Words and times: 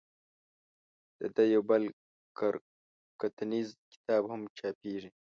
د 1.19 1.21
ده 1.35 1.43
یو 1.53 1.61
بل 1.69 1.83
کره 2.37 2.59
کتنیز 3.21 3.67
کتاب 3.91 4.23
هم 4.31 4.41
چاپېږي. 4.57 5.11